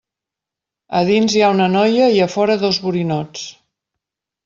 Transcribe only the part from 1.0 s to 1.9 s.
dins hi ha una